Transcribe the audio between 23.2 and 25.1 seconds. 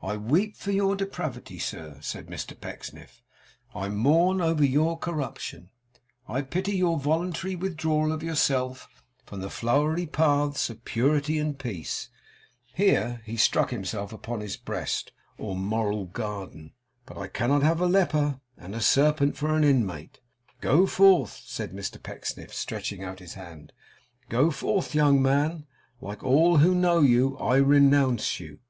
hand: 'go forth,